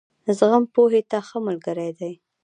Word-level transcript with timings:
زغم، 0.37 0.63
پوهې 0.73 1.01
ته 1.09 1.17
ښه 1.27 1.37
ملګری 1.47 1.89
دی. 1.99 2.13